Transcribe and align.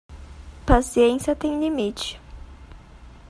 Paciência 0.65 1.35
tem 1.35 1.59
limite 1.59 2.19